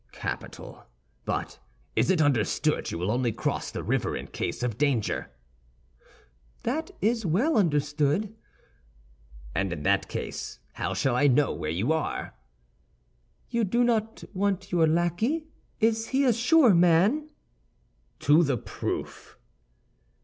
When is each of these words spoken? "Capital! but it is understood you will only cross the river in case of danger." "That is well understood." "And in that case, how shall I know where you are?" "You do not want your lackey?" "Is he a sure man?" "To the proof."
"Capital! 0.13 0.87
but 1.25 1.59
it 1.95 2.09
is 2.09 2.21
understood 2.23 2.89
you 2.89 2.97
will 2.97 3.11
only 3.11 3.31
cross 3.31 3.69
the 3.69 3.83
river 3.83 4.17
in 4.17 4.25
case 4.25 4.63
of 4.63 4.79
danger." 4.79 5.29
"That 6.63 6.89
is 7.01 7.23
well 7.23 7.55
understood." 7.55 8.35
"And 9.53 9.71
in 9.71 9.83
that 9.83 10.07
case, 10.07 10.57
how 10.73 10.95
shall 10.95 11.15
I 11.15 11.27
know 11.27 11.53
where 11.53 11.69
you 11.69 11.93
are?" 11.93 12.33
"You 13.51 13.63
do 13.63 13.83
not 13.83 14.23
want 14.33 14.71
your 14.71 14.87
lackey?" 14.87 15.45
"Is 15.79 16.07
he 16.07 16.25
a 16.25 16.33
sure 16.33 16.73
man?" 16.73 17.29
"To 18.21 18.41
the 18.41 18.57
proof." 18.57 19.37